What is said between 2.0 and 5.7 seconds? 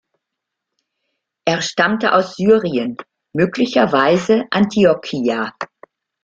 aus Syrien, möglicherweise Antiochia.